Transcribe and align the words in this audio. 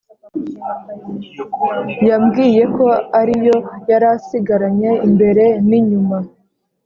Yambwiye 2.09 2.63
ko 2.75 2.85
ariyo 3.19 3.57
yarasigaranye 3.89 4.91
imbere 5.07 5.45
n’inyuma 5.67 6.17